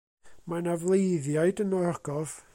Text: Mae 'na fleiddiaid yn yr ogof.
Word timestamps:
Mae 0.53 0.63
'na 0.67 0.73
fleiddiaid 0.85 1.63
yn 1.67 1.77
yr 1.83 1.91
ogof. 1.93 2.37